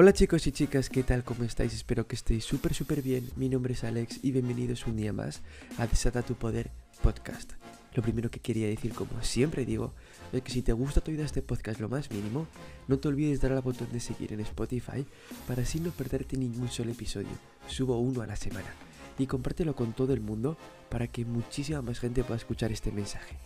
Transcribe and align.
Hola 0.00 0.12
chicos 0.12 0.46
y 0.46 0.52
chicas, 0.52 0.90
¿qué 0.90 1.02
tal? 1.02 1.24
¿Cómo 1.24 1.42
estáis? 1.42 1.74
Espero 1.74 2.06
que 2.06 2.14
estéis 2.14 2.44
súper 2.44 2.72
súper 2.72 3.02
bien. 3.02 3.28
Mi 3.34 3.48
nombre 3.48 3.74
es 3.74 3.82
Alex 3.82 4.20
y 4.22 4.30
bienvenidos 4.30 4.86
un 4.86 4.94
día 4.96 5.12
más 5.12 5.42
a 5.76 5.88
Desata 5.88 6.22
tu 6.22 6.36
Poder 6.36 6.70
Podcast. 7.02 7.54
Lo 7.94 8.02
primero 8.04 8.30
que 8.30 8.38
quería 8.38 8.68
decir, 8.68 8.94
como 8.94 9.20
siempre 9.24 9.64
digo, 9.66 9.94
es 10.32 10.40
que 10.42 10.52
si 10.52 10.62
te 10.62 10.72
gusta 10.72 11.00
tu 11.00 11.10
vida 11.10 11.24
este 11.24 11.42
podcast 11.42 11.80
lo 11.80 11.88
más 11.88 12.12
mínimo, 12.12 12.46
no 12.86 13.00
te 13.00 13.08
olvides 13.08 13.40
dar 13.40 13.50
al 13.50 13.60
botón 13.60 13.88
de 13.90 13.98
seguir 13.98 14.32
en 14.32 14.38
Spotify 14.38 15.04
para 15.48 15.62
así 15.62 15.80
no 15.80 15.90
perderte 15.90 16.36
ningún 16.36 16.68
solo 16.68 16.92
episodio. 16.92 17.36
Subo 17.66 17.98
uno 17.98 18.22
a 18.22 18.26
la 18.28 18.36
semana. 18.36 18.72
Y 19.18 19.26
compártelo 19.26 19.74
con 19.74 19.94
todo 19.94 20.14
el 20.14 20.20
mundo 20.20 20.56
para 20.90 21.08
que 21.08 21.24
muchísima 21.24 21.82
más 21.82 21.98
gente 21.98 22.22
pueda 22.22 22.36
escuchar 22.36 22.70
este 22.70 22.92
mensaje. 22.92 23.36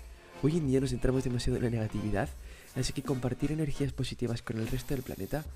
Hoy 0.42 0.58
en 0.58 0.66
día 0.66 0.80
nos 0.82 0.90
centramos 0.90 1.24
demasiado 1.24 1.56
en 1.56 1.64
la 1.64 1.70
negatividad, 1.70 2.28
así 2.74 2.92
que 2.92 3.02
compartir 3.02 3.52
energías 3.52 3.94
positivas 3.94 4.42
con 4.42 4.58
el 4.58 4.68
resto 4.68 4.92
del 4.92 5.02
planeta 5.02 5.46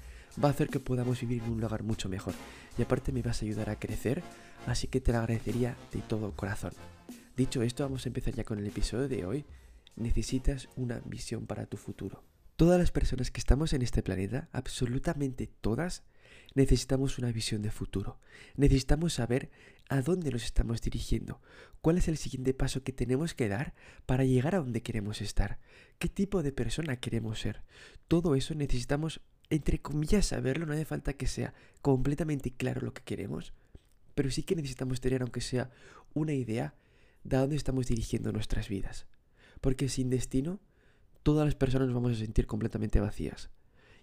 va 0.43 0.49
a 0.49 0.53
hacer 0.53 0.69
que 0.69 0.81
podamos 0.81 1.21
vivir 1.21 1.43
en 1.43 1.53
un 1.53 1.61
lugar 1.61 1.83
mucho 1.83 2.09
mejor. 2.09 2.35
Y 2.79 2.83
aparte 2.83 3.13
me 3.13 3.23
vas 3.23 3.43
a 3.43 3.45
ayudar 3.45 3.71
a 3.71 3.79
crecer, 3.79 4.23
así 4.67 4.89
que 4.89 5.01
te 5.01 5.13
lo 5.13 5.19
agradecería 5.19 5.77
de 5.93 6.01
todo 6.03 6.33
corazón. 6.33 6.73
Dicho 7.37 7.63
esto, 7.63 7.83
vamos 7.85 8.05
a 8.07 8.09
empezar 8.09 8.35
ya 8.35 8.45
con 8.45 8.59
el 8.59 8.67
episodio 8.67 9.09
de 9.09 9.25
hoy. 9.25 9.45
Necesitas 9.97 10.69
una 10.77 11.01
visión 11.05 11.47
para 11.47 11.67
tu 11.67 11.77
futuro. 11.77 12.23
Todas 12.57 12.79
las 12.79 12.91
personas 12.91 13.31
que 13.31 13.41
estamos 13.41 13.73
en 13.73 13.83
este 13.83 14.03
planeta, 14.03 14.49
absolutamente 14.53 15.47
todas, 15.47 16.03
necesitamos 16.55 17.19
una 17.19 17.31
visión 17.31 17.61
de 17.61 17.71
futuro. 17.71 18.19
Necesitamos 18.57 19.15
saber 19.15 19.51
a 19.89 20.01
dónde 20.01 20.31
nos 20.31 20.45
estamos 20.45 20.81
dirigiendo, 20.81 21.41
cuál 21.81 21.99
es 21.99 22.09
el 22.09 22.17
siguiente 22.17 22.55
paso 22.55 22.83
que 22.83 22.93
tenemos 22.93 23.35
que 23.35 23.49
dar 23.49 23.75
para 24.07 24.25
llegar 24.25 24.55
a 24.55 24.59
donde 24.59 24.83
queremos 24.83 25.21
estar, 25.21 25.59
qué 25.99 26.09
tipo 26.09 26.43
de 26.43 26.53
persona 26.53 26.97
queremos 26.97 27.41
ser. 27.41 27.63
Todo 28.09 28.35
eso 28.35 28.55
necesitamos 28.55 29.21
entre 29.51 29.81
comillas, 29.81 30.27
saberlo, 30.27 30.67
no 30.67 30.73
hace 30.73 30.85
falta 30.85 31.13
que 31.13 31.27
sea 31.27 31.55
completamente 31.83 32.51
claro 32.51 32.81
lo 32.81 32.93
que 32.93 33.03
queremos, 33.03 33.53
pero 34.15 34.31
sí 34.31 34.43
que 34.43 34.57
necesitamos 34.57 35.01
tener, 35.01 35.23
aunque 35.23 35.41
sea 35.41 35.71
una 36.15 36.33
idea, 36.33 36.75
de 37.23 37.37
dónde 37.37 37.57
estamos 37.57 37.87
dirigiendo 37.87 38.33
nuestras 38.33 38.69
vidas. 38.69 39.07
Porque 39.61 39.89
sin 39.89 40.11
destino, 40.11 40.61
todas 41.23 41.45
las 41.45 41.55
personas 41.55 41.89
nos 41.89 41.95
vamos 41.95 42.13
a 42.13 42.21
sentir 42.21 42.47
completamente 42.47 43.01
vacías. 43.01 43.51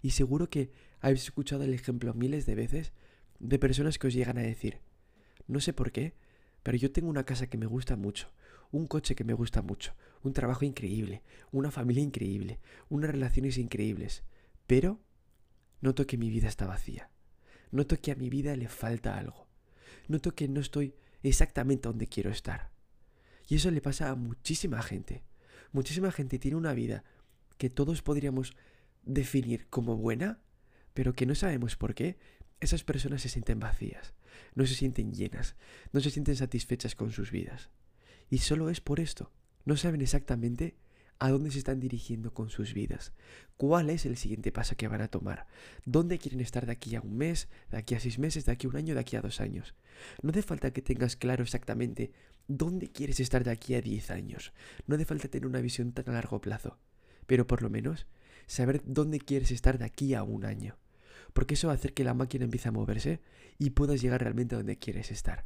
Y 0.02 0.12
seguro 0.12 0.50
que 0.50 0.72
habéis 1.00 1.24
escuchado 1.24 1.64
el 1.64 1.74
ejemplo 1.74 2.14
miles 2.14 2.46
de 2.46 2.56
veces 2.56 2.92
de 3.40 3.60
personas 3.60 3.98
que 3.98 4.08
os 4.08 4.14
llegan 4.14 4.38
a 4.38 4.42
decir, 4.42 4.80
no 5.48 5.60
sé 5.60 5.74
por 5.74 5.92
qué, 5.92 6.14
pero 6.64 6.78
yo 6.78 6.92
tengo 6.92 7.10
una 7.10 7.26
casa 7.26 7.48
que 7.48 7.58
me 7.58 7.66
gusta 7.66 7.96
mucho, 7.96 8.30
un 8.72 8.88
coche 8.88 9.16
que 9.16 9.24
me 9.24 9.34
gusta 9.34 9.62
mucho, 9.62 9.94
un 10.24 10.34
trabajo 10.34 10.66
increíble, 10.66 11.22
una 11.52 11.72
familia 11.72 12.04
increíble, 12.04 12.60
unas 12.90 13.12
relaciones 13.12 13.58
increíbles, 13.58 14.24
pero 14.68 15.00
Noto 15.84 16.08
que 16.08 16.18
mi 16.18 16.30
vida 16.30 16.48
está 16.48 16.66
vacía. 16.66 17.10
Noto 17.72 18.00
que 18.00 18.14
a 18.14 18.16
mi 18.16 18.30
vida 18.30 18.56
le 18.56 18.70
falta 18.70 19.18
algo. 19.18 19.50
Noto 20.08 20.34
que 20.34 20.48
no 20.48 20.62
estoy 20.62 20.96
exactamente 21.24 21.90
donde 21.90 22.08
quiero 22.08 22.30
estar. 22.30 22.72
Y 23.50 23.56
eso 23.56 23.70
le 23.70 23.82
pasa 23.82 24.10
a 24.10 24.16
muchísima 24.16 24.82
gente. 24.82 25.26
Muchísima 25.74 26.10
gente 26.14 26.40
tiene 26.40 26.56
una 26.56 26.72
vida 26.74 27.04
que 27.58 27.70
todos 27.70 28.02
podríamos 28.02 28.56
definir 29.02 29.68
como 29.68 29.98
buena, 29.98 30.40
pero 30.94 31.12
que 31.16 31.26
no 31.26 31.36
sabemos 31.36 31.76
por 31.76 31.96
qué. 31.96 32.18
Esas 32.62 32.86
personas 32.86 33.22
se 33.22 33.28
sienten 33.28 33.60
vacías, 33.60 34.14
no 34.56 34.66
se 34.66 34.76
sienten 34.76 35.12
llenas, 35.12 35.58
no 35.92 36.00
se 36.00 36.12
sienten 36.12 36.38
satisfechas 36.38 36.96
con 36.96 37.12
sus 37.12 37.30
vidas. 37.30 37.72
Y 38.30 38.38
solo 38.38 38.70
es 38.70 38.80
por 38.80 39.02
esto. 39.02 39.34
No 39.66 39.76
saben 39.76 40.00
exactamente 40.00 40.78
a 41.20 41.30
dónde 41.30 41.52
se 41.52 41.60
están 41.60 41.80
dirigiendo 41.80 42.34
con 42.34 42.50
sus 42.50 42.74
vidas, 42.74 43.14
cuál 43.58 43.90
es 43.90 44.06
el 44.06 44.18
siguiente 44.18 44.52
paso 44.52 44.76
que 44.76 44.88
van 44.88 45.02
a 45.02 45.08
tomar, 45.08 45.48
dónde 45.86 46.20
quieren 46.20 46.42
estar 46.42 46.66
de 46.66 46.72
aquí 46.72 46.96
a 46.96 47.02
un 47.02 47.18
mes, 47.18 47.48
de 47.72 47.78
aquí 47.78 47.96
a 47.96 48.00
seis 48.00 48.20
meses, 48.20 48.46
de 48.46 48.52
aquí 48.52 48.68
a 48.68 48.70
un 48.70 48.76
año, 48.76 48.94
de 48.94 49.00
aquí 49.00 49.16
a 49.16 49.22
dos 49.22 49.40
años. 49.40 49.76
No 50.22 50.32
hace 50.32 50.42
falta 50.42 50.72
que 50.72 50.82
tengas 50.82 51.16
claro 51.16 51.44
exactamente 51.44 52.12
dónde 52.48 52.92
quieres 52.92 53.20
estar 53.20 53.44
de 53.44 53.52
aquí 53.52 53.76
a 53.76 53.82
diez 53.82 54.12
años, 54.12 54.54
no 54.88 54.96
hace 54.96 55.06
falta 55.06 55.28
tener 55.28 55.48
una 55.48 55.62
visión 55.62 55.94
tan 55.94 56.10
a 56.10 56.14
largo 56.14 56.42
plazo, 56.42 56.78
pero 57.26 57.48
por 57.48 57.62
lo 57.62 57.70
menos 57.70 58.06
saber 58.48 58.82
dónde 58.86 59.20
quieres 59.20 59.52
estar 59.52 59.78
de 59.78 59.86
aquí 59.86 60.14
a 60.14 60.24
un 60.24 60.46
año, 60.46 60.78
porque 61.34 61.54
eso 61.54 61.68
va 61.68 61.74
a 61.74 61.78
hacer 61.78 61.94
que 61.94 62.04
la 62.04 62.14
máquina 62.14 62.46
empiece 62.46 62.70
a 62.70 62.74
moverse 62.74 63.22
y 63.58 63.72
puedas 63.72 64.02
llegar 64.02 64.22
realmente 64.22 64.56
a 64.56 64.58
donde 64.58 64.78
quieres 64.78 65.12
estar. 65.12 65.46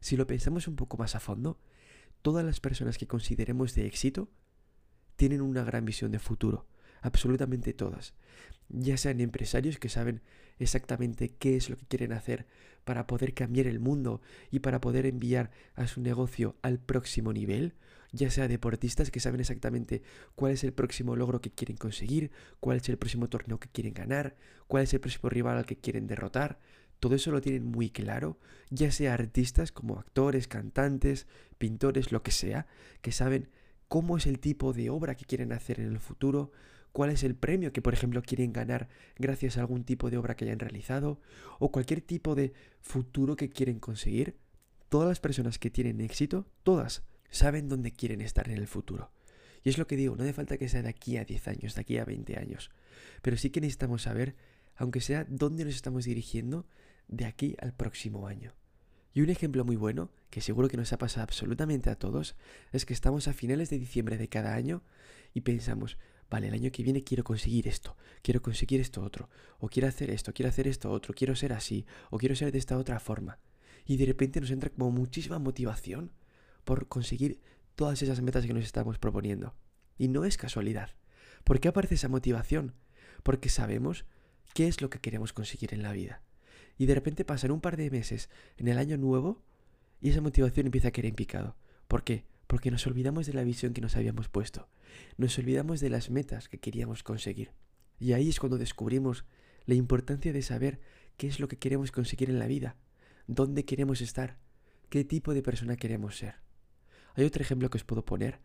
Si 0.00 0.16
lo 0.16 0.26
pensamos 0.26 0.68
un 0.68 0.76
poco 0.76 0.96
más 0.96 1.14
a 1.14 1.20
fondo, 1.20 1.58
todas 2.22 2.44
las 2.44 2.60
personas 2.60 2.98
que 2.98 3.06
consideremos 3.06 3.74
de 3.74 3.86
éxito 3.86 4.28
tienen 5.16 5.40
una 5.40 5.64
gran 5.64 5.84
visión 5.84 6.12
de 6.12 6.18
futuro, 6.18 6.66
absolutamente 7.00 7.72
todas. 7.72 8.14
Ya 8.68 8.96
sean 8.96 9.20
empresarios 9.20 9.78
que 9.78 9.88
saben 9.88 10.22
exactamente 10.58 11.30
qué 11.30 11.56
es 11.56 11.68
lo 11.68 11.76
que 11.76 11.86
quieren 11.86 12.12
hacer 12.12 12.46
para 12.84 13.06
poder 13.06 13.34
cambiar 13.34 13.66
el 13.66 13.80
mundo 13.80 14.22
y 14.50 14.60
para 14.60 14.80
poder 14.80 15.06
enviar 15.06 15.50
a 15.74 15.86
su 15.86 16.00
negocio 16.00 16.56
al 16.62 16.78
próximo 16.78 17.32
nivel, 17.32 17.74
ya 18.12 18.30
sea 18.30 18.48
deportistas 18.48 19.10
que 19.10 19.20
saben 19.20 19.40
exactamente 19.40 20.02
cuál 20.34 20.52
es 20.52 20.64
el 20.64 20.72
próximo 20.72 21.16
logro 21.16 21.40
que 21.40 21.50
quieren 21.50 21.76
conseguir, 21.76 22.30
cuál 22.60 22.78
es 22.78 22.88
el 22.88 22.98
próximo 22.98 23.28
torneo 23.28 23.58
que 23.58 23.68
quieren 23.68 23.94
ganar, 23.94 24.36
cuál 24.66 24.84
es 24.84 24.94
el 24.94 25.00
próximo 25.00 25.28
rival 25.30 25.58
al 25.58 25.66
que 25.66 25.76
quieren 25.76 26.06
derrotar, 26.06 26.58
todo 27.02 27.16
eso 27.16 27.32
lo 27.32 27.40
tienen 27.40 27.64
muy 27.64 27.90
claro, 27.90 28.38
ya 28.70 28.92
sea 28.92 29.14
artistas 29.14 29.72
como 29.72 29.98
actores, 29.98 30.46
cantantes, 30.46 31.26
pintores, 31.58 32.12
lo 32.12 32.22
que 32.22 32.30
sea, 32.30 32.66
que 33.00 33.10
saben 33.10 33.48
cómo 33.92 34.16
es 34.16 34.26
el 34.26 34.38
tipo 34.38 34.72
de 34.72 34.88
obra 34.88 35.16
que 35.16 35.26
quieren 35.26 35.52
hacer 35.52 35.78
en 35.78 35.88
el 35.88 36.00
futuro, 36.00 36.50
cuál 36.92 37.10
es 37.10 37.24
el 37.24 37.34
premio 37.34 37.74
que, 37.74 37.82
por 37.82 37.92
ejemplo, 37.92 38.22
quieren 38.22 38.50
ganar 38.50 38.88
gracias 39.18 39.58
a 39.58 39.60
algún 39.60 39.84
tipo 39.84 40.08
de 40.08 40.16
obra 40.16 40.34
que 40.34 40.46
hayan 40.46 40.60
realizado, 40.60 41.20
o 41.58 41.70
cualquier 41.70 42.00
tipo 42.00 42.34
de 42.34 42.54
futuro 42.80 43.36
que 43.36 43.50
quieren 43.50 43.80
conseguir. 43.80 44.38
Todas 44.88 45.10
las 45.10 45.20
personas 45.20 45.58
que 45.58 45.68
tienen 45.68 46.00
éxito, 46.00 46.46
todas, 46.62 47.02
saben 47.28 47.68
dónde 47.68 47.92
quieren 47.92 48.22
estar 48.22 48.48
en 48.48 48.56
el 48.56 48.66
futuro. 48.66 49.12
Y 49.62 49.68
es 49.68 49.76
lo 49.76 49.86
que 49.86 49.96
digo, 49.96 50.16
no 50.16 50.22
hace 50.22 50.32
falta 50.32 50.56
que 50.56 50.70
sea 50.70 50.80
de 50.80 50.88
aquí 50.88 51.18
a 51.18 51.26
10 51.26 51.48
años, 51.48 51.74
de 51.74 51.82
aquí 51.82 51.98
a 51.98 52.06
20 52.06 52.38
años, 52.38 52.70
pero 53.20 53.36
sí 53.36 53.50
que 53.50 53.60
necesitamos 53.60 54.00
saber, 54.00 54.36
aunque 54.74 55.02
sea 55.02 55.26
dónde 55.28 55.66
nos 55.66 55.74
estamos 55.74 56.06
dirigiendo, 56.06 56.66
de 57.08 57.26
aquí 57.26 57.56
al 57.60 57.74
próximo 57.74 58.26
año. 58.26 58.54
Y 59.14 59.20
un 59.20 59.28
ejemplo 59.28 59.64
muy 59.64 59.76
bueno, 59.76 60.10
que 60.30 60.40
seguro 60.40 60.68
que 60.68 60.76
nos 60.76 60.92
ha 60.92 60.98
pasado 60.98 61.24
absolutamente 61.24 61.90
a 61.90 61.96
todos, 61.96 62.34
es 62.72 62.86
que 62.86 62.94
estamos 62.94 63.28
a 63.28 63.34
finales 63.34 63.68
de 63.68 63.78
diciembre 63.78 64.16
de 64.16 64.28
cada 64.28 64.54
año 64.54 64.82
y 65.34 65.42
pensamos, 65.42 65.98
vale, 66.30 66.48
el 66.48 66.54
año 66.54 66.72
que 66.72 66.82
viene 66.82 67.04
quiero 67.04 67.22
conseguir 67.22 67.68
esto, 67.68 67.96
quiero 68.22 68.40
conseguir 68.40 68.80
esto 68.80 69.02
otro, 69.02 69.28
o 69.58 69.68
quiero 69.68 69.88
hacer 69.88 70.10
esto, 70.10 70.32
quiero 70.32 70.48
hacer 70.48 70.66
esto 70.66 70.90
otro, 70.90 71.12
quiero 71.12 71.36
ser 71.36 71.52
así, 71.52 71.84
o 72.10 72.16
quiero 72.16 72.34
ser 72.34 72.52
de 72.52 72.58
esta 72.58 72.78
otra 72.78 72.98
forma. 73.00 73.38
Y 73.84 73.98
de 73.98 74.06
repente 74.06 74.40
nos 74.40 74.50
entra 74.50 74.70
como 74.70 74.90
muchísima 74.90 75.38
motivación 75.38 76.12
por 76.64 76.88
conseguir 76.88 77.40
todas 77.74 78.00
esas 78.02 78.22
metas 78.22 78.46
que 78.46 78.54
nos 78.54 78.64
estamos 78.64 78.98
proponiendo. 78.98 79.54
Y 79.98 80.08
no 80.08 80.24
es 80.24 80.38
casualidad. 80.38 80.90
¿Por 81.44 81.60
qué 81.60 81.68
aparece 81.68 81.96
esa 81.96 82.08
motivación? 82.08 82.74
Porque 83.22 83.50
sabemos 83.50 84.06
qué 84.54 84.68
es 84.68 84.80
lo 84.80 84.88
que 84.88 85.00
queremos 85.00 85.32
conseguir 85.32 85.74
en 85.74 85.82
la 85.82 85.92
vida 85.92 86.22
y 86.78 86.86
de 86.86 86.94
repente 86.94 87.24
pasan 87.24 87.50
un 87.50 87.60
par 87.60 87.76
de 87.76 87.90
meses 87.90 88.30
en 88.56 88.68
el 88.68 88.78
año 88.78 88.96
nuevo 88.96 89.42
y 90.00 90.10
esa 90.10 90.20
motivación 90.20 90.66
empieza 90.66 90.88
a 90.88 90.90
caer 90.90 91.06
en 91.06 91.14
picado. 91.14 91.56
¿Por 91.88 92.04
qué? 92.04 92.24
Porque 92.46 92.70
nos 92.70 92.86
olvidamos 92.86 93.26
de 93.26 93.34
la 93.34 93.44
visión 93.44 93.72
que 93.72 93.80
nos 93.80 93.96
habíamos 93.96 94.28
puesto, 94.28 94.68
nos 95.16 95.38
olvidamos 95.38 95.80
de 95.80 95.90
las 95.90 96.10
metas 96.10 96.48
que 96.48 96.58
queríamos 96.58 97.02
conseguir. 97.02 97.52
Y 97.98 98.12
ahí 98.12 98.28
es 98.28 98.40
cuando 98.40 98.58
descubrimos 98.58 99.24
la 99.64 99.74
importancia 99.74 100.32
de 100.32 100.42
saber 100.42 100.80
qué 101.16 101.28
es 101.28 101.40
lo 101.40 101.48
que 101.48 101.58
queremos 101.58 101.92
conseguir 101.92 102.30
en 102.30 102.38
la 102.38 102.46
vida, 102.46 102.76
dónde 103.26 103.64
queremos 103.64 104.00
estar, 104.00 104.38
qué 104.88 105.04
tipo 105.04 105.34
de 105.34 105.42
persona 105.42 105.76
queremos 105.76 106.16
ser. 106.16 106.36
Hay 107.14 107.24
otro 107.24 107.42
ejemplo 107.42 107.70
que 107.70 107.78
os 107.78 107.84
puedo 107.84 108.04
poner, 108.04 108.40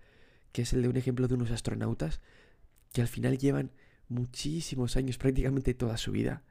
que 0.51 0.61
es 0.61 0.73
el 0.73 0.81
de 0.81 0.89
un 0.89 0.97
ejemplo 0.97 1.27
de 1.27 1.33
unos 1.33 1.51
astronautas 1.51 2.21
que 2.93 3.01
al 3.01 3.07
final 3.07 3.37
llevan 3.37 3.71
muchísimos 4.09 4.95
años, 4.95 5.17
prácticamente 5.17 5.73
toda 5.73 5.97
su 5.97 6.11
vida, 6.11 6.43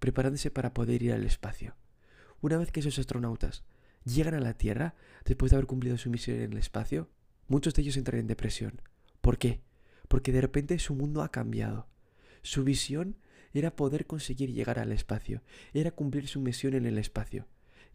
preparándose 0.00 0.50
para 0.50 0.74
poder 0.74 1.02
ir 1.02 1.12
al 1.12 1.24
espacio. 1.24 1.76
Una 2.40 2.56
vez 2.56 2.72
que 2.72 2.80
esos 2.80 2.98
astronautas 2.98 3.62
llegan 4.04 4.34
a 4.34 4.40
la 4.40 4.54
Tierra, 4.54 4.94
después 5.24 5.50
de 5.50 5.56
haber 5.56 5.66
cumplido 5.66 5.96
su 5.98 6.10
misión 6.10 6.40
en 6.40 6.52
el 6.52 6.58
espacio, 6.58 7.08
muchos 7.46 7.74
de 7.74 7.82
ellos 7.82 7.96
entran 7.96 8.20
en 8.20 8.26
depresión. 8.26 8.82
¿Por 9.20 9.38
qué? 9.38 9.60
Porque 10.08 10.32
de 10.32 10.40
repente 10.40 10.78
su 10.78 10.94
mundo 10.94 11.22
ha 11.22 11.30
cambiado. 11.30 11.86
Su 12.42 12.64
visión 12.64 13.16
era 13.52 13.76
poder 13.76 14.06
conseguir 14.06 14.52
llegar 14.52 14.78
al 14.78 14.92
espacio, 14.92 15.42
era 15.74 15.90
cumplir 15.90 16.28
su 16.28 16.40
misión 16.40 16.74
en 16.74 16.86
el 16.86 16.98
espacio. 16.98 17.46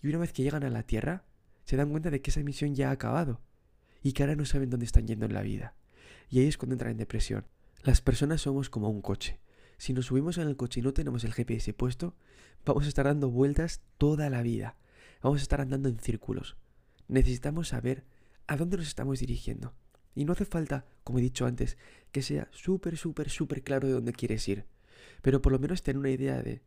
Y 0.01 0.08
una 0.08 0.19
vez 0.19 0.31
que 0.31 0.44
llegan 0.44 0.63
a 0.63 0.69
la 0.69 0.84
Tierra, 0.84 1.25
se 1.63 1.78
dan 1.78 1.90
cuenta 1.90 2.12
de 2.12 2.22
que 2.22 2.30
esa 2.30 2.42
misión 2.42 2.75
ya 2.75 2.90
ha 2.90 2.92
acabado 2.92 3.42
y 4.04 4.13
que 4.13 4.22
ahora 4.22 4.36
no 4.36 4.46
saben 4.46 4.69
dónde 4.69 4.86
están 4.86 5.08
yendo 5.08 5.25
en 5.25 5.34
la 5.34 5.42
vida. 5.42 5.75
Y 6.30 6.40
ahí 6.40 6.48
es 6.48 6.58
cuando 6.58 6.75
entran 6.75 6.92
en 6.92 6.98
depresión. 6.98 7.46
Las 7.84 8.01
personas 8.01 8.42
somos 8.42 8.69
como 8.69 8.90
un 8.90 9.01
coche. 9.01 9.40
Si 9.77 9.94
nos 9.94 10.07
subimos 10.07 10.38
en 10.38 10.48
el 10.48 10.56
coche 10.56 10.80
y 10.80 10.83
no 10.83 10.94
tenemos 10.94 11.24
el 11.24 11.33
GPS 11.33 11.74
puesto, 11.74 12.16
vamos 12.66 12.86
a 12.86 12.88
estar 12.88 13.06
dando 13.06 13.30
vueltas 13.30 13.81
toda 13.98 14.30
la 14.30 14.42
vida. 14.42 14.77
Vamos 15.22 15.39
a 15.39 15.44
estar 15.44 15.62
andando 15.62 15.89
en 15.89 16.00
círculos. 16.00 16.56
Necesitamos 17.07 17.69
saber 17.69 18.04
a 18.48 18.57
dónde 18.57 18.77
nos 18.77 18.88
estamos 18.88 19.19
dirigiendo. 19.19 19.74
Y 20.16 20.25
no 20.25 20.33
hace 20.33 20.45
falta, 20.45 20.86
como 21.04 21.19
he 21.19 21.22
dicho 21.22 21.45
antes, 21.45 21.77
que 22.12 22.22
sea 22.22 22.48
súper, 22.51 22.98
súper, 22.98 23.30
súper 23.30 23.63
claro 23.63 23.88
de 23.88 23.94
dónde 23.94 24.13
quieres 24.13 24.48
ir. 24.48 24.66
Pero 25.22 25.42
por 25.42 25.51
lo 25.51 25.60
menos 25.60 25.83
tener 25.83 26.00
una 26.00 26.10
idea 26.10 26.42
de 26.42 26.62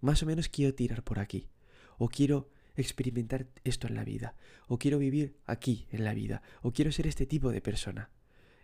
más 0.00 0.22
o 0.22 0.26
menos 0.26 0.48
quiero 0.48 0.74
tirar 0.74 1.04
por 1.04 1.18
aquí, 1.18 1.48
o 1.96 2.08
quiero 2.08 2.50
experimentar 2.76 3.46
esto 3.64 3.86
en 3.88 3.94
la 3.94 4.04
vida, 4.04 4.34
o 4.66 4.78
quiero 4.78 4.98
vivir 4.98 5.36
aquí 5.46 5.86
en 5.90 6.04
la 6.04 6.14
vida, 6.14 6.42
o 6.62 6.72
quiero 6.72 6.92
ser 6.92 7.06
este 7.06 7.26
tipo 7.26 7.50
de 7.50 7.60
persona. 7.60 8.10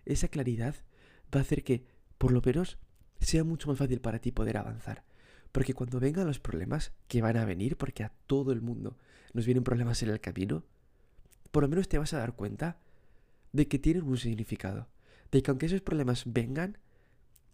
Esa 0.05 0.29
claridad 0.29 0.75
va 1.35 1.41
a 1.41 1.43
hacer 1.43 1.64
que, 1.64 1.85
por 2.19 2.32
lo 2.32 2.43
menos, 2.44 2.79
sea 3.25 3.44
mucho 3.44 3.69
más 3.69 3.79
fácil 3.79 4.00
para 4.00 4.19
ti 4.19 4.32
poder 4.32 4.56
avanzar. 4.56 5.05
Porque 5.53 5.75
cuando 5.75 6.00
vengan 6.00 6.26
los 6.26 6.41
problemas, 6.41 6.93
que 7.09 7.23
van 7.23 7.37
a 7.37 7.44
venir, 7.44 7.76
porque 7.76 8.05
a 8.05 8.12
todo 8.26 8.53
el 8.53 8.61
mundo 8.61 8.99
nos 9.32 9.47
vienen 9.47 9.65
problemas 9.65 10.03
en 10.03 10.11
el 10.11 10.21
camino, 10.21 10.65
por 11.50 11.62
lo 11.62 11.69
menos 11.69 11.88
te 11.88 11.99
vas 11.99 12.12
a 12.12 12.19
dar 12.19 12.35
cuenta 12.35 12.79
de 13.53 13.69
que 13.69 13.79
tienen 13.79 14.03
un 14.05 14.17
significado. 14.17 14.88
De 15.31 15.43
que 15.43 15.50
aunque 15.50 15.67
esos 15.67 15.81
problemas 15.81 16.25
vengan, 16.26 16.79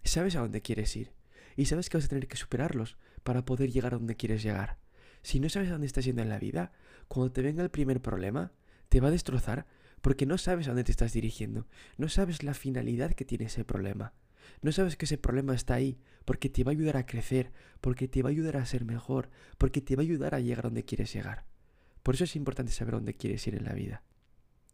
sabes 0.02 0.36
a 0.36 0.40
dónde 0.40 0.62
quieres 0.62 0.96
ir. 0.96 1.12
Y 1.56 1.66
sabes 1.66 1.90
que 1.90 1.98
vas 1.98 2.06
a 2.06 2.08
tener 2.08 2.26
que 2.26 2.36
superarlos 2.36 2.96
para 3.22 3.44
poder 3.44 3.70
llegar 3.70 3.92
a 3.92 3.98
donde 3.98 4.16
quieres 4.16 4.42
llegar. 4.42 4.78
Si 5.22 5.40
no 5.40 5.50
sabes 5.50 5.68
a 5.68 5.72
dónde 5.72 5.86
estás 5.86 6.04
yendo 6.04 6.22
en 6.22 6.30
la 6.30 6.38
vida, 6.38 6.72
cuando 7.08 7.32
te 7.32 7.42
venga 7.42 7.62
el 7.62 7.70
primer 7.70 8.00
problema, 8.00 8.52
te 8.88 9.00
va 9.00 9.08
a 9.08 9.10
destrozar 9.10 9.66
porque 10.00 10.24
no 10.24 10.38
sabes 10.38 10.66
a 10.66 10.70
dónde 10.70 10.84
te 10.84 10.92
estás 10.92 11.12
dirigiendo. 11.12 11.66
No 11.98 12.08
sabes 12.08 12.42
la 12.42 12.54
finalidad 12.54 13.12
que 13.12 13.26
tiene 13.26 13.44
ese 13.44 13.64
problema. 13.64 14.14
No 14.62 14.72
sabes 14.72 14.96
que 14.96 15.04
ese 15.04 15.18
problema 15.18 15.54
está 15.54 15.74
ahí 15.74 15.98
porque 16.24 16.48
te 16.48 16.64
va 16.64 16.70
a 16.70 16.74
ayudar 16.74 16.96
a 16.96 17.06
crecer, 17.06 17.52
porque 17.80 18.08
te 18.08 18.22
va 18.22 18.28
a 18.28 18.32
ayudar 18.32 18.56
a 18.56 18.66
ser 18.66 18.84
mejor, 18.84 19.30
porque 19.58 19.80
te 19.80 19.96
va 19.96 20.02
a 20.02 20.04
ayudar 20.04 20.34
a 20.34 20.40
llegar 20.40 20.64
donde 20.64 20.84
quieres 20.84 21.12
llegar. 21.12 21.44
Por 22.02 22.14
eso 22.14 22.24
es 22.24 22.36
importante 22.36 22.72
saber 22.72 22.94
dónde 22.94 23.14
quieres 23.14 23.46
ir 23.46 23.54
en 23.54 23.64
la 23.64 23.74
vida. 23.74 24.02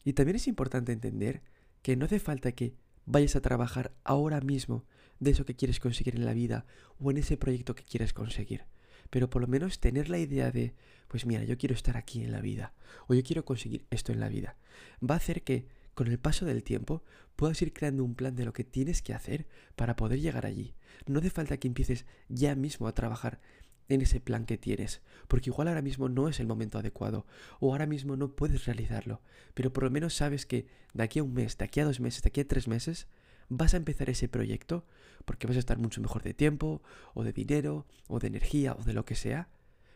Y 0.04 0.12
también 0.12 0.36
es 0.36 0.46
importante 0.46 0.92
entender 0.92 1.42
que 1.82 1.96
no 1.96 2.04
hace 2.04 2.20
falta 2.20 2.52
que 2.52 2.74
vayas 3.04 3.36
a 3.36 3.40
trabajar 3.40 3.92
ahora 4.04 4.40
mismo 4.40 4.84
de 5.20 5.30
eso 5.30 5.44
que 5.44 5.56
quieres 5.56 5.80
conseguir 5.80 6.16
en 6.16 6.24
la 6.24 6.34
vida 6.34 6.66
o 6.98 7.10
en 7.10 7.16
ese 7.16 7.36
proyecto 7.36 7.74
que 7.74 7.84
quieres 7.84 8.12
conseguir. 8.12 8.64
Pero 9.10 9.30
por 9.30 9.42
lo 9.42 9.48
menos 9.48 9.80
tener 9.80 10.08
la 10.08 10.18
idea 10.18 10.50
de, 10.50 10.74
pues 11.08 11.26
mira, 11.26 11.44
yo 11.44 11.56
quiero 11.56 11.74
estar 11.74 11.96
aquí 11.96 12.22
en 12.22 12.32
la 12.32 12.40
vida 12.40 12.74
o 13.06 13.14
yo 13.14 13.22
quiero 13.22 13.44
conseguir 13.44 13.86
esto 13.90 14.12
en 14.12 14.20
la 14.20 14.28
vida. 14.28 14.56
Va 15.02 15.14
a 15.14 15.18
hacer 15.18 15.42
que 15.42 15.66
con 15.96 16.08
el 16.08 16.19
paso 16.19 16.44
del 16.44 16.62
tiempo 16.62 17.02
puedas 17.37 17.60
ir 17.62 17.72
creando 17.72 18.04
un 18.04 18.14
plan 18.14 18.37
de 18.37 18.44
lo 18.44 18.52
que 18.52 18.64
tienes 18.64 19.00
que 19.00 19.14
hacer 19.14 19.46
para 19.76 19.96
poder 19.96 20.20
llegar 20.20 20.44
allí. 20.44 20.75
No 21.06 21.20
hace 21.20 21.31
falta 21.31 21.56
que 21.56 21.69
empieces 21.69 22.04
ya 22.28 22.54
mismo 22.54 22.87
a 22.87 22.93
trabajar 22.93 23.40
en 23.88 24.02
ese 24.02 24.20
plan 24.20 24.44
que 24.44 24.58
tienes, 24.58 25.00
porque 25.26 25.48
igual 25.48 25.69
ahora 25.69 25.81
mismo 25.81 26.10
no 26.10 26.28
es 26.28 26.38
el 26.38 26.46
momento 26.46 26.78
adecuado, 26.78 27.25
o 27.60 27.72
ahora 27.72 27.87
mismo 27.87 28.14
no 28.14 28.37
puedes 28.37 28.66
realizarlo, 28.66 29.22
pero 29.54 29.72
por 29.72 29.84
lo 29.84 29.90
menos 29.90 30.12
sabes 30.12 30.44
que 30.44 30.66
de 30.93 31.02
aquí 31.02 31.19
a 31.20 31.22
un 31.22 31.32
mes, 31.32 31.56
de 31.56 31.64
aquí 31.64 31.81
a 31.81 31.87
dos 31.87 31.99
meses, 31.99 32.22
de 32.22 32.28
aquí 32.28 32.42
a 32.42 32.49
tres 32.49 32.69
meses, 32.69 33.06
vas 33.49 33.72
a 33.72 33.78
empezar 33.78 34.10
ese 34.10 34.28
proyecto, 34.28 34.84
porque 35.25 35.46
vas 35.46 35.56
a 35.56 35.60
estar 35.60 35.78
mucho 35.78 36.02
mejor 36.02 36.22
de 36.22 36.34
tiempo, 36.34 36.82
o 37.14 37.25
de 37.25 37.32
dinero, 37.32 37.87
o 38.06 38.19
de 38.19 38.26
energía, 38.26 38.75
o 38.78 38.82
de 38.84 38.92
lo 38.92 39.06
que 39.06 39.14
sea, 39.14 39.49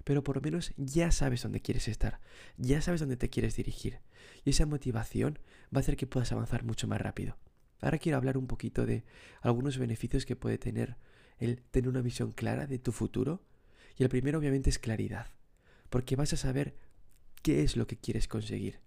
pero 0.04 0.22
por 0.22 0.36
lo 0.36 0.42
menos 0.42 0.72
ya 0.76 1.10
sabes 1.10 1.42
dónde 1.42 1.60
quieres 1.60 1.88
estar, 1.88 2.20
ya 2.56 2.80
sabes 2.80 3.00
dónde 3.00 3.16
te 3.16 3.30
quieres 3.30 3.56
dirigir, 3.56 4.00
y 4.44 4.50
esa 4.50 4.66
motivación 4.66 5.38
va 5.74 5.78
a 5.78 5.80
hacer 5.80 5.96
que 5.96 6.06
puedas 6.06 6.32
avanzar 6.32 6.64
mucho 6.64 6.88
más 6.88 7.00
rápido. 7.00 7.36
Ahora 7.80 7.98
quiero 7.98 8.18
hablar 8.18 8.36
un 8.36 8.46
poquito 8.46 8.86
de 8.86 9.04
algunos 9.40 9.78
beneficios 9.78 10.26
que 10.26 10.36
puede 10.36 10.58
tener 10.58 10.96
el 11.38 11.62
tener 11.62 11.88
una 11.88 12.02
visión 12.02 12.32
clara 12.32 12.66
de 12.66 12.78
tu 12.78 12.92
futuro, 12.92 13.42
y 13.96 14.02
el 14.02 14.08
primero 14.08 14.38
obviamente 14.38 14.70
es 14.70 14.78
claridad, 14.78 15.28
porque 15.88 16.16
vas 16.16 16.32
a 16.32 16.36
saber 16.36 16.76
qué 17.42 17.62
es 17.62 17.76
lo 17.76 17.86
que 17.86 17.96
quieres 17.96 18.28
conseguir. 18.28 18.80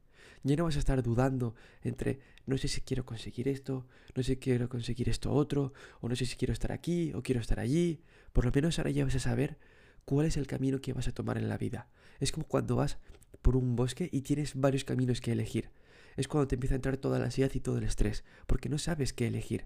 Ya 0.44 0.57
no 0.57 0.66
vas 0.66 0.75
a 0.75 0.80
estar 0.80 1.01
dudando 1.01 1.56
entre 1.83 2.19
no 2.45 2.57
sé 2.57 2.68
si 2.68 2.81
quiero 2.81 3.06
conseguir 3.06 3.48
esto, 3.48 3.88
no 4.13 4.24
sé 4.24 4.33
si 4.33 4.38
quiero 4.38 4.68
conseguir 4.68 5.07
esto 5.07 5.31
otro, 5.31 5.74
o 6.01 6.09
no 6.09 6.16
sé 6.16 6.25
si 6.25 6.36
quiero 6.36 6.54
estar 6.54 6.74
aquí 6.74 7.13
o 7.13 7.24
quiero 7.24 7.39
estar 7.39 7.59
allí. 7.59 8.01
Por 8.33 8.45
lo 8.45 8.51
menos 8.51 8.77
ahora 8.77 8.92
ya 8.92 9.06
vas 9.06 9.16
a 9.16 9.19
saber 9.19 9.57
cuál 10.05 10.27
es 10.27 10.38
el 10.38 10.47
camino 10.47 10.81
que 10.81 10.94
vas 10.94 11.07
a 11.07 11.13
tomar 11.13 11.38
en 11.38 11.50
la 11.50 11.57
vida. 11.57 11.88
Es 12.19 12.31
como 12.31 12.47
cuando 12.47 12.75
vas 12.75 12.97
por 13.41 13.55
un 13.55 13.75
bosque 13.75 14.09
y 14.11 14.21
tienes 14.21 14.55
varios 14.55 14.83
caminos 14.83 15.21
que 15.21 15.31
elegir. 15.31 15.69
Es 16.15 16.27
cuando 16.27 16.47
te 16.47 16.55
empieza 16.55 16.75
a 16.75 16.77
entrar 16.77 16.97
toda 16.97 17.19
la 17.19 17.25
ansiedad 17.25 17.51
y 17.53 17.59
todo 17.59 17.77
el 17.77 17.83
estrés, 17.83 18.23
porque 18.47 18.69
no 18.69 18.77
sabes 18.77 19.13
qué 19.13 19.27
elegir. 19.27 19.65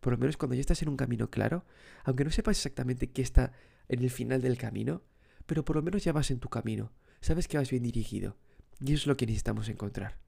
Por 0.00 0.12
lo 0.12 0.18
menos 0.18 0.36
cuando 0.36 0.54
ya 0.54 0.60
estás 0.60 0.82
en 0.82 0.88
un 0.88 0.96
camino 0.96 1.30
claro, 1.30 1.64
aunque 2.04 2.24
no 2.24 2.30
sepas 2.30 2.58
exactamente 2.58 3.10
qué 3.10 3.22
está 3.22 3.52
en 3.88 4.02
el 4.02 4.10
final 4.10 4.42
del 4.42 4.58
camino, 4.58 5.02
pero 5.46 5.64
por 5.64 5.76
lo 5.76 5.82
menos 5.82 6.04
ya 6.04 6.12
vas 6.12 6.30
en 6.30 6.40
tu 6.40 6.48
camino, 6.48 6.92
sabes 7.20 7.48
que 7.48 7.56
vas 7.56 7.70
bien 7.70 7.82
dirigido, 7.82 8.36
y 8.80 8.92
eso 8.92 9.02
es 9.02 9.06
lo 9.06 9.16
que 9.16 9.26
necesitamos 9.26 9.68
encontrar. 9.68 10.18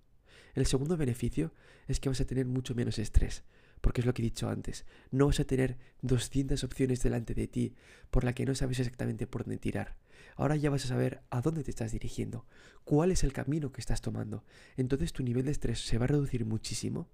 El 0.55 0.67
segundo 0.67 0.97
beneficio 0.97 1.53
es 1.89 2.01
que 2.01 2.09
vas 2.09 2.21
a 2.21 2.27
tener 2.27 2.47
mucho 2.47 2.75
menos 2.75 2.99
estrés, 2.99 3.45
porque 3.81 4.01
es 4.01 4.07
lo 4.07 4.15
que 4.15 4.23
he 4.23 4.25
dicho 4.25 4.49
antes, 4.49 4.85
no 5.11 5.27
vas 5.27 5.41
a 5.41 5.45
tener 5.45 5.77
200 6.03 6.63
opciones 6.65 7.03
delante 7.03 7.35
de 7.35 7.49
ti 7.49 7.75
por 8.11 8.25
la 8.25 8.33
que 8.33 8.47
no 8.47 8.55
sabes 8.55 8.79
exactamente 8.81 9.27
por 9.27 9.45
dónde 9.45 9.59
tirar. 9.59 9.97
Ahora 10.37 10.57
ya 10.57 10.71
vas 10.71 10.85
a 10.85 10.89
saber 10.89 11.23
a 11.31 11.41
dónde 11.41 11.65
te 11.65 11.71
estás 11.71 11.93
dirigiendo, 11.93 12.47
cuál 12.85 13.11
es 13.11 13.25
el 13.25 13.33
camino 13.33 13.73
que 13.73 13.81
estás 13.81 14.01
tomando. 14.01 14.45
Entonces 14.77 15.13
tu 15.13 15.23
nivel 15.23 15.45
de 15.47 15.53
estrés 15.53 15.81
se 15.81 15.99
va 15.99 16.05
a 16.05 16.09
reducir 16.09 16.45
muchísimo, 16.45 17.09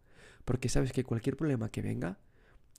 porque 0.44 0.68
sabes 0.68 0.92
que 0.92 1.04
cualquier 1.04 1.36
problema 1.36 1.70
que 1.70 1.82
venga 1.82 2.18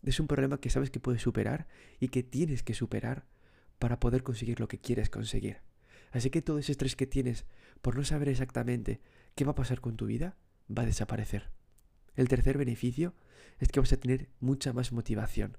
es 0.03 0.19
un 0.19 0.27
problema 0.27 0.59
que 0.59 0.69
sabes 0.69 0.89
que 0.89 0.99
puedes 0.99 1.21
superar 1.21 1.67
y 1.99 2.09
que 2.09 2.23
tienes 2.23 2.63
que 2.63 2.73
superar 2.73 3.25
para 3.79 3.99
poder 3.99 4.23
conseguir 4.23 4.59
lo 4.59 4.67
que 4.67 4.79
quieres 4.79 5.09
conseguir. 5.09 5.61
Así 6.11 6.29
que 6.29 6.41
todo 6.41 6.59
ese 6.59 6.73
estrés 6.73 6.95
que 6.95 7.07
tienes 7.07 7.45
por 7.81 7.95
no 7.95 8.03
saber 8.03 8.29
exactamente 8.29 9.01
qué 9.35 9.45
va 9.45 9.51
a 9.51 9.55
pasar 9.55 9.81
con 9.81 9.97
tu 9.97 10.05
vida 10.05 10.35
va 10.69 10.83
a 10.83 10.85
desaparecer. 10.85 11.49
El 12.15 12.27
tercer 12.27 12.57
beneficio 12.57 13.13
es 13.59 13.69
que 13.69 13.79
vas 13.79 13.93
a 13.93 13.97
tener 13.97 14.29
mucha 14.39 14.73
más 14.73 14.91
motivación. 14.91 15.57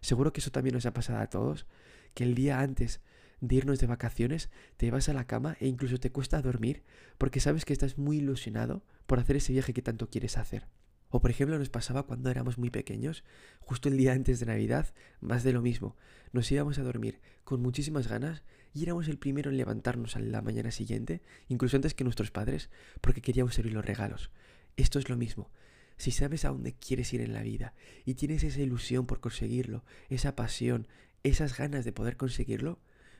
Seguro 0.00 0.32
que 0.32 0.40
eso 0.40 0.50
también 0.50 0.74
nos 0.74 0.86
ha 0.86 0.92
pasado 0.92 1.18
a 1.18 1.28
todos, 1.28 1.66
que 2.14 2.24
el 2.24 2.34
día 2.34 2.60
antes 2.60 3.00
de 3.40 3.56
irnos 3.56 3.78
de 3.78 3.86
vacaciones 3.86 4.50
te 4.76 4.90
vas 4.90 5.08
a 5.08 5.12
la 5.12 5.26
cama 5.26 5.56
e 5.60 5.66
incluso 5.66 5.98
te 5.98 6.10
cuesta 6.10 6.42
dormir 6.42 6.82
porque 7.18 7.40
sabes 7.40 7.64
que 7.64 7.72
estás 7.72 7.98
muy 7.98 8.18
ilusionado 8.18 8.82
por 9.06 9.18
hacer 9.18 9.36
ese 9.36 9.52
viaje 9.52 9.72
que 9.72 9.82
tanto 9.82 10.10
quieres 10.10 10.38
hacer. 10.38 10.66
O 11.10 11.20
por 11.20 11.30
ejemplo 11.30 11.58
nos 11.58 11.70
pasaba 11.70 12.04
cuando 12.04 12.30
éramos 12.30 12.58
muy 12.58 12.70
pequeños, 12.70 13.24
justo 13.60 13.88
el 13.88 13.96
día 13.96 14.12
antes 14.12 14.40
de 14.40 14.46
Navidad, 14.46 14.92
más 15.20 15.42
de 15.42 15.52
lo 15.52 15.62
mismo. 15.62 15.96
Nos 16.32 16.50
íbamos 16.52 16.78
a 16.78 16.82
dormir 16.82 17.20
con 17.44 17.62
muchísimas 17.62 18.08
ganas 18.08 18.42
y 18.74 18.82
éramos 18.82 19.08
el 19.08 19.18
primero 19.18 19.50
en 19.50 19.56
levantarnos 19.56 20.16
a 20.16 20.20
la 20.20 20.42
mañana 20.42 20.70
siguiente, 20.70 21.22
incluso 21.48 21.76
antes 21.76 21.94
que 21.94 22.04
nuestros 22.04 22.30
padres, 22.30 22.68
porque 23.00 23.22
queríamos 23.22 23.58
abrir 23.58 23.72
los 23.72 23.84
regalos. 23.84 24.30
Esto 24.76 24.98
es 24.98 25.08
lo 25.08 25.16
mismo. 25.16 25.50
Si 25.98 26.12
sabes 26.12 26.44
a 26.44 26.50
dónde 26.50 26.72
quieres 26.72 27.12
ir 27.12 27.20
en 27.20 27.32
la 27.32 27.42
vida 27.42 27.74
y 28.04 28.14
tienes 28.14 28.44
esa 28.44 28.60
ilusión 28.60 29.06
por 29.06 29.20
conseguirlo, 29.20 29.84
esa 30.08 30.36
pasión, 30.36 30.86
esas 31.24 31.56
ganas 31.56 31.84
de 31.84 31.92
poder 31.92 32.16
conseguirlo, 32.16 32.78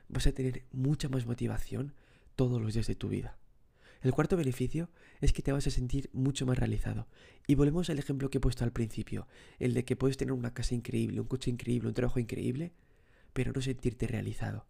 vas 0.08 0.26
a 0.26 0.32
tener 0.32 0.64
mucha 0.72 1.08
más 1.08 1.26
motivación 1.26 1.92
todos 2.36 2.62
los 2.62 2.74
días 2.74 2.86
de 2.86 2.94
tu 2.94 3.08
vida. 3.08 3.36
El 4.00 4.12
cuarto 4.12 4.36
beneficio 4.36 4.90
es 5.20 5.32
que 5.32 5.42
te 5.42 5.50
vas 5.50 5.66
a 5.66 5.70
sentir 5.70 6.08
mucho 6.12 6.46
más 6.46 6.56
realizado. 6.56 7.08
Y 7.48 7.56
volvemos 7.56 7.90
al 7.90 7.98
ejemplo 7.98 8.30
que 8.30 8.38
he 8.38 8.40
puesto 8.40 8.62
al 8.62 8.72
principio, 8.72 9.26
el 9.58 9.74
de 9.74 9.84
que 9.84 9.96
puedes 9.96 10.16
tener 10.16 10.32
una 10.32 10.54
casa 10.54 10.76
increíble, 10.76 11.20
un 11.20 11.26
coche 11.26 11.50
increíble, 11.50 11.88
un 11.88 11.94
trabajo 11.94 12.20
increíble, 12.20 12.72
pero 13.32 13.52
no 13.52 13.60
sentirte 13.60 14.06
realizado. 14.06 14.66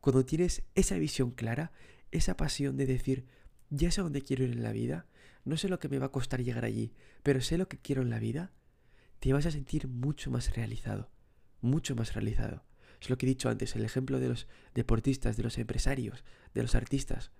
Cuando 0.00 0.24
tienes 0.24 0.62
esa 0.74 0.96
visión 0.96 1.32
clara, 1.32 1.70
esa 2.12 2.36
pasión 2.36 2.78
de 2.78 2.86
decir, 2.86 3.26
ya 3.68 3.90
sé 3.90 4.00
a 4.00 4.04
dónde 4.04 4.22
quiero 4.22 4.44
ir 4.44 4.52
en 4.52 4.62
la 4.62 4.72
vida, 4.72 5.06
no 5.44 5.56
sé 5.56 5.68
lo 5.68 5.78
que 5.78 5.88
me 5.88 5.98
va 5.98 6.06
a 6.06 6.12
costar 6.12 6.42
llegar 6.42 6.64
allí, 6.64 6.92
pero 7.22 7.40
sé 7.40 7.58
lo 7.58 7.68
que 7.68 7.78
quiero 7.78 8.02
en 8.02 8.10
la 8.10 8.18
vida, 8.18 8.52
te 9.18 9.32
vas 9.32 9.46
a 9.46 9.50
sentir 9.50 9.88
mucho 9.88 10.30
más 10.30 10.54
realizado, 10.54 11.10
mucho 11.60 11.94
más 11.94 12.14
realizado. 12.14 12.64
Es 13.00 13.10
lo 13.10 13.18
que 13.18 13.26
he 13.26 13.28
dicho 13.28 13.48
antes, 13.48 13.74
el 13.74 13.84
ejemplo 13.84 14.20
de 14.20 14.28
los 14.28 14.46
deportistas, 14.74 15.36
de 15.36 15.42
los 15.42 15.58
empresarios, 15.58 16.24
de 16.54 16.62
los 16.62 16.74
artistas. 16.74 17.32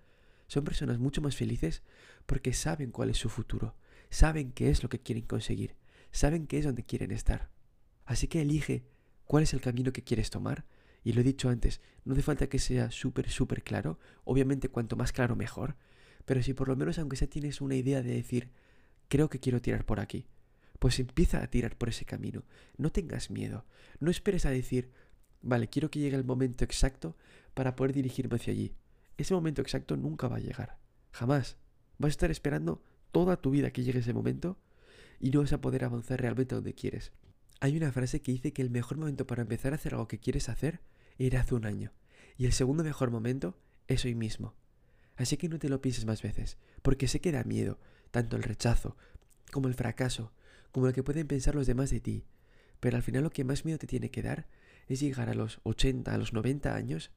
Son 0.49 0.64
personas 0.64 0.99
mucho 0.99 1.23
más 1.23 1.37
felices 1.37 1.82
porque 2.26 2.52
saben 2.52 2.90
cuál 2.90 3.11
es 3.11 3.18
su 3.18 3.28
futuro, 3.28 3.76
saben 4.11 4.52
qué 4.52 4.71
es 4.71 4.82
lo 4.82 4.88
que 4.88 5.00
quieren 5.00 5.25
conseguir, 5.25 5.76
saben 6.11 6.47
qué 6.47 6.59
es 6.59 6.64
donde 6.64 6.85
quieren 6.85 7.12
estar. 7.12 7.50
Así 8.04 8.26
que 8.26 8.42
elige 8.42 8.85
cuál 9.25 9.44
es 9.44 9.54
el 9.54 9.61
camino 9.61 9.92
que 9.92 10.04
quieres 10.04 10.30
tomar. 10.30 10.66
Y 11.04 11.14
lo 11.14 11.21
he 11.21 11.25
dicho 11.25 11.49
antes, 11.49 11.80
no 12.04 12.12
hace 12.12 12.23
falta 12.23 12.49
que 12.49 12.59
sea 12.59 12.90
súper, 12.90 13.30
súper 13.30 13.62
claro. 13.62 13.99
Obviamente 14.25 14.68
cuanto 14.68 14.97
más 14.97 15.12
claro 15.12 15.37
mejor. 15.37 15.76
Pero 16.24 16.42
si 16.42 16.54
por 16.54 16.68
lo 16.68 16.76
menos 16.76 16.98
aunque 16.98 17.16
sea 17.16 17.28
tienes 17.28 17.60
una 17.60 17.74
idea 17.74 18.02
de 18.02 18.14
decir, 18.14 18.50
creo 19.08 19.28
que 19.28 19.40
quiero 19.40 19.60
tirar 19.60 19.84
por 19.84 20.00
aquí, 20.00 20.26
pues 20.78 20.98
empieza 20.98 21.42
a 21.42 21.46
tirar 21.48 21.76
por 21.76 21.88
ese 21.88 22.04
camino. 22.04 22.44
No 22.76 22.90
tengas 22.90 23.30
miedo. 23.30 23.64
No 24.00 24.10
esperes 24.10 24.46
a 24.46 24.50
decir, 24.50 24.90
vale, 25.40 25.68
quiero 25.68 25.90
que 25.90 26.00
llegue 26.00 26.16
el 26.16 26.24
momento 26.24 26.64
exacto 26.64 27.16
para 27.54 27.76
poder 27.76 27.92
dirigirme 27.92 28.36
hacia 28.36 28.52
allí 28.52 28.74
ese 29.16 29.34
momento 29.34 29.62
exacto 29.62 29.96
nunca 29.96 30.28
va 30.28 30.36
a 30.36 30.40
llegar. 30.40 30.78
Jamás. 31.12 31.56
Vas 31.98 32.08
a 32.08 32.10
estar 32.10 32.30
esperando 32.30 32.82
toda 33.12 33.40
tu 33.40 33.50
vida 33.50 33.70
que 33.70 33.84
llegue 33.84 34.00
ese 34.00 34.14
momento 34.14 34.58
y 35.20 35.30
no 35.30 35.40
vas 35.40 35.52
a 35.52 35.60
poder 35.60 35.84
avanzar 35.84 36.20
realmente 36.20 36.54
donde 36.54 36.74
quieres. 36.74 37.12
Hay 37.60 37.76
una 37.76 37.92
frase 37.92 38.20
que 38.20 38.32
dice 38.32 38.52
que 38.52 38.62
el 38.62 38.70
mejor 38.70 38.98
momento 38.98 39.26
para 39.26 39.42
empezar 39.42 39.72
a 39.72 39.76
hacer 39.76 39.94
algo 39.94 40.08
que 40.08 40.18
quieres 40.18 40.48
hacer 40.48 40.80
era 41.18 41.40
hace 41.40 41.54
un 41.54 41.66
año. 41.66 41.92
Y 42.36 42.46
el 42.46 42.52
segundo 42.52 42.82
mejor 42.82 43.10
momento 43.10 43.56
es 43.86 44.04
hoy 44.04 44.14
mismo. 44.14 44.54
Así 45.16 45.37
que 45.37 45.49
no 45.49 45.59
te 45.59 45.69
lo 45.69 45.81
pienses 45.81 46.07
más 46.07 46.23
veces, 46.23 46.59
porque 46.83 47.09
sé 47.09 47.21
que 47.21 47.33
da 47.33 47.45
miedo, 47.45 47.78
tanto 48.11 48.37
el 48.37 48.42
rechazo, 48.42 48.97
como 49.50 49.69
el 49.69 49.75
fracaso, 49.75 50.33
como 50.73 50.87
lo 50.87 50.92
que 50.92 51.02
pueden 51.02 51.26
pensar 51.26 51.54
los 51.54 51.66
demás 51.66 51.90
de 51.90 52.00
ti. 52.00 52.25
Pero 52.81 52.97
al 52.97 53.02
final 53.02 53.23
lo 53.23 53.31
que 53.31 53.45
más 53.45 53.64
miedo 53.64 53.78
te 53.78 53.87
tiene 53.87 54.11
que 54.11 54.23
dar 54.23 54.49
es 54.88 55.00
llegar 55.00 55.28
a 55.28 55.35
los 55.35 55.61
80, 55.62 56.12
a 56.12 56.19
los 56.19 56.33
90 56.33 56.75
años 56.75 57.12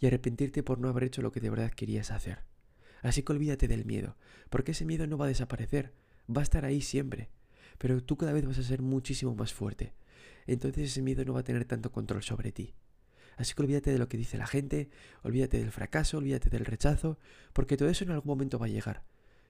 y 0.00 0.06
arrepentirte 0.06 0.62
por 0.62 0.78
no 0.78 0.88
haber 0.88 1.04
hecho 1.04 1.22
lo 1.22 1.30
que 1.30 1.40
de 1.40 1.50
verdad 1.50 1.70
querías 1.70 2.10
hacer. 2.10 2.40
Así 3.02 3.22
que 3.22 3.32
olvídate 3.32 3.68
del 3.68 3.84
miedo, 3.84 4.16
porque 4.50 4.72
ese 4.72 4.84
miedo 4.84 5.06
no 5.06 5.18
va 5.18 5.26
a 5.26 5.28
desaparecer, 5.28 5.92
va 6.34 6.40
a 6.40 6.42
estar 6.42 6.64
ahí 6.64 6.80
siempre, 6.80 7.28
pero 7.78 8.02
tú 8.02 8.16
cada 8.16 8.32
vez 8.32 8.46
vas 8.46 8.58
a 8.58 8.62
ser 8.62 8.82
muchísimo 8.82 9.34
más 9.34 9.52
fuerte. 9.52 9.92
Entonces 10.46 10.90
ese 10.90 11.02
miedo 11.02 11.24
no 11.24 11.34
va 11.34 11.40
a 11.40 11.44
tener 11.44 11.64
tanto 11.64 11.92
control 11.92 12.22
sobre 12.22 12.52
ti. 12.52 12.74
Así 13.36 13.54
que 13.54 13.62
olvídate 13.62 13.90
de 13.90 13.98
lo 13.98 14.08
que 14.08 14.16
dice 14.16 14.38
la 14.38 14.46
gente, 14.46 14.88
olvídate 15.22 15.58
del 15.58 15.70
fracaso, 15.70 16.18
olvídate 16.18 16.50
del 16.50 16.64
rechazo, 16.64 17.18
porque 17.52 17.76
todo 17.76 17.88
eso 17.88 18.04
en 18.04 18.10
algún 18.10 18.28
momento 18.28 18.58
va 18.58 18.66
a 18.66 18.70
llegar. 18.70 19.02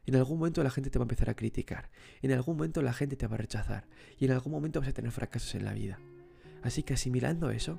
En 0.07 0.17
algún 0.17 0.39
momento 0.39 0.63
la 0.63 0.71
gente 0.71 0.91
te 0.91 0.99
va 0.99 1.05
a 1.05 1.07
empezar 1.07 1.31
a 1.31 1.35
criticar, 1.35 1.91
en 2.21 2.33
algún 2.33 2.57
momento 2.57 2.83
la 2.83 2.93
gente 2.93 3.17
te 3.17 3.27
va 3.27 3.35
a 3.37 3.39
rechazar 3.39 3.87
y 4.19 4.27
en 4.27 4.33
algún 4.33 4.53
momento 4.53 4.81
vas 4.81 4.89
a 4.91 4.93
tener 4.93 5.11
fracasos 5.13 5.55
en 5.55 5.65
la 5.65 5.73
vida. 5.73 5.99
Así 6.63 6.83
que 6.83 6.95
asimilando 6.95 7.51
eso, 7.51 7.79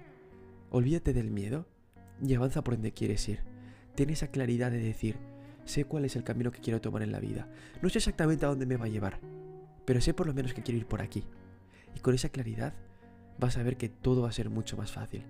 olvídate 0.71 1.13
del 1.13 1.29
miedo 1.29 1.67
y 2.21 2.33
avanza 2.33 2.63
por 2.63 2.75
donde 2.75 2.93
quieres 2.93 3.27
ir. 3.29 3.43
Ten 3.95 4.09
esa 4.09 4.27
claridad 4.27 4.71
de 4.71 4.79
decir, 4.79 5.17
sé 5.65 5.85
cuál 5.85 6.05
es 6.05 6.15
el 6.15 6.23
camino 6.23 6.51
que 6.51 6.61
quiero 6.61 6.81
tomar 6.81 7.03
en 7.03 7.11
la 7.11 7.19
vida. 7.19 7.47
No 7.81 7.89
sé 7.89 7.99
exactamente 7.99 8.45
a 8.45 8.49
dónde 8.49 8.65
me 8.65 8.77
va 8.77 8.85
a 8.85 8.89
llevar, 8.89 9.19
pero 9.85 10.01
sé 10.01 10.13
por 10.13 10.27
lo 10.27 10.33
menos 10.33 10.53
que 10.53 10.63
quiero 10.63 10.79
ir 10.79 10.87
por 10.87 11.01
aquí. 11.01 11.23
Y 11.95 11.99
con 11.99 12.15
esa 12.15 12.29
claridad 12.29 12.73
vas 13.39 13.57
a 13.57 13.63
ver 13.63 13.77
que 13.77 13.89
todo 13.89 14.23
va 14.23 14.29
a 14.29 14.33
ser 14.33 14.49
mucho 14.49 14.77
más 14.77 14.91
fácil. 14.91 15.25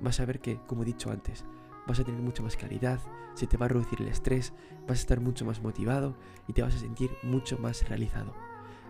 Vas 0.00 0.20
a 0.20 0.24
ver 0.24 0.40
que, 0.40 0.58
como 0.66 0.82
he 0.82 0.86
dicho 0.86 1.10
antes, 1.10 1.44
vas 1.86 1.98
a 1.98 2.04
tener 2.04 2.20
mucha 2.20 2.42
más 2.42 2.56
claridad, 2.56 3.00
se 3.34 3.46
te 3.46 3.56
va 3.56 3.66
a 3.66 3.68
reducir 3.68 4.00
el 4.00 4.08
estrés, 4.08 4.52
vas 4.86 4.98
a 4.98 5.02
estar 5.02 5.20
mucho 5.20 5.44
más 5.44 5.60
motivado 5.62 6.16
y 6.46 6.52
te 6.52 6.62
vas 6.62 6.74
a 6.74 6.78
sentir 6.78 7.10
mucho 7.22 7.58
más 7.58 7.88
realizado. 7.88 8.34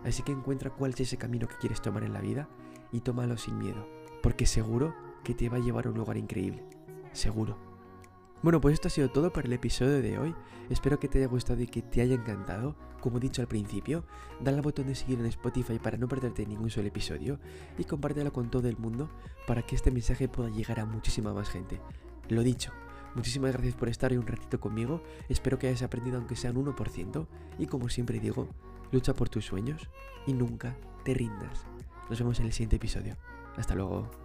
Así 0.03 0.23
que 0.23 0.31
encuentra 0.31 0.71
cuál 0.71 0.93
es 0.93 1.01
ese 1.01 1.17
camino 1.17 1.47
que 1.47 1.57
quieres 1.57 1.81
tomar 1.81 2.03
en 2.03 2.13
la 2.13 2.21
vida 2.21 2.49
y 2.91 3.01
tómalo 3.01 3.37
sin 3.37 3.57
miedo, 3.57 3.87
porque 4.23 4.45
seguro 4.45 4.95
que 5.23 5.33
te 5.33 5.49
va 5.49 5.57
a 5.57 5.61
llevar 5.61 5.85
a 5.85 5.89
un 5.89 5.97
lugar 5.97 6.17
increíble. 6.17 6.65
Seguro. 7.13 7.70
Bueno, 8.43 8.59
pues 8.59 8.73
esto 8.73 8.87
ha 8.87 8.91
sido 8.91 9.09
todo 9.11 9.31
para 9.31 9.47
el 9.47 9.53
episodio 9.53 10.01
de 10.01 10.17
hoy. 10.17 10.35
Espero 10.69 10.99
que 10.99 11.07
te 11.07 11.19
haya 11.19 11.27
gustado 11.27 11.61
y 11.61 11.67
que 11.67 11.83
te 11.83 12.01
haya 12.01 12.15
encantado. 12.15 12.75
Como 12.99 13.17
he 13.17 13.19
dicho 13.19 13.41
al 13.41 13.47
principio, 13.47 14.03
dale 14.39 14.57
al 14.57 14.63
botón 14.63 14.87
de 14.87 14.95
seguir 14.95 15.19
en 15.19 15.27
Spotify 15.27 15.77
para 15.77 15.97
no 15.97 16.07
perderte 16.07 16.45
ningún 16.45 16.71
solo 16.71 16.87
episodio 16.87 17.39
y 17.77 17.83
compártelo 17.83 18.33
con 18.33 18.49
todo 18.49 18.67
el 18.67 18.77
mundo 18.77 19.09
para 19.45 19.63
que 19.63 19.75
este 19.75 19.91
mensaje 19.91 20.27
pueda 20.27 20.49
llegar 20.49 20.79
a 20.79 20.85
muchísima 20.85 21.33
más 21.33 21.49
gente. 21.49 21.79
Lo 22.29 22.41
dicho, 22.41 22.71
Muchísimas 23.13 23.51
gracias 23.51 23.75
por 23.75 23.89
estar 23.89 24.11
hoy 24.11 24.17
un 24.17 24.27
ratito 24.27 24.59
conmigo. 24.59 25.03
Espero 25.27 25.59
que 25.59 25.67
hayas 25.67 25.81
aprendido 25.81 26.17
aunque 26.17 26.37
sea 26.37 26.51
un 26.51 26.65
1%. 26.65 27.27
Y 27.59 27.65
como 27.65 27.89
siempre 27.89 28.19
digo, 28.19 28.47
lucha 28.91 29.13
por 29.13 29.27
tus 29.27 29.45
sueños 29.45 29.89
y 30.25 30.33
nunca 30.33 30.77
te 31.03 31.13
rindas. 31.13 31.65
Nos 32.09 32.19
vemos 32.19 32.39
en 32.39 32.45
el 32.45 32.53
siguiente 32.53 32.77
episodio. 32.77 33.17
Hasta 33.57 33.75
luego. 33.75 34.20